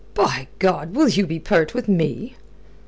"By 0.15 0.47
God! 0.57 0.95
Will 0.95 1.07
you 1.09 1.27
be 1.27 1.37
pert 1.37 1.75
with 1.75 1.87
me?" 1.87 2.33